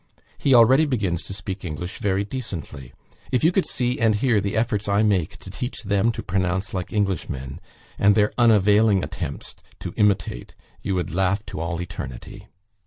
He 0.39 0.55
already 0.55 0.87
begins 0.87 1.21
to 1.25 1.33
speak 1.35 1.63
English 1.63 1.99
very 1.99 2.23
decently. 2.25 2.91
If 3.31 3.43
you 3.43 3.51
could 3.51 3.67
see 3.67 3.99
and 3.99 4.15
hear 4.15 4.41
the 4.41 4.57
efforts 4.57 4.87
I 4.89 5.03
make 5.03 5.37
to 5.37 5.51
teach 5.51 5.83
them 5.83 6.11
to 6.13 6.23
pronounce 6.23 6.73
like 6.73 6.91
Englishmen, 6.91 7.61
and 7.99 8.15
their 8.15 8.33
unavailing 8.35 9.03
attempts 9.03 9.53
to 9.79 9.93
imitate, 9.97 10.55
you 10.81 10.95
would 10.95 11.13
laugh 11.13 11.45
to 11.45 11.59
all 11.59 11.79
eternity. 11.79 12.47